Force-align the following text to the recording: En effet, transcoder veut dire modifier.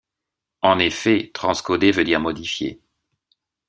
En 0.63 0.79
effet, 0.79 1.29
transcoder 1.31 1.91
veut 1.91 2.03
dire 2.03 2.19
modifier. 2.19 2.81